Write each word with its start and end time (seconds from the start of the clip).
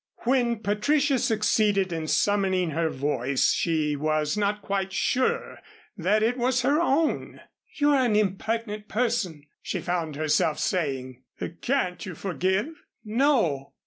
When 0.23 0.63
Patricia 0.63 1.19
succeeded 1.19 1.93
in 1.93 2.07
summoning 2.07 2.71
her 2.71 2.89
voice, 2.89 3.53
she 3.53 3.95
was 3.95 4.35
not 4.35 4.63
quite 4.63 4.91
sure 4.91 5.59
that 5.95 6.23
it 6.23 6.37
was 6.39 6.63
her 6.63 6.81
own. 6.81 7.39
"You're 7.75 7.97
an 7.97 8.15
impertinent 8.15 8.87
person," 8.87 9.45
she 9.61 9.79
found 9.79 10.15
herself 10.15 10.57
saying. 10.57 11.21
"Can't 11.61 12.03
you 12.03 12.15
forgive?" 12.15 12.69
"No." 13.05 13.73